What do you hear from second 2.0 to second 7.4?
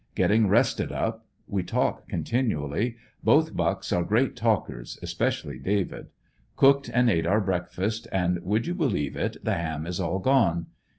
continually. Both Bucks are great talkers, especially David. Cooked and ate our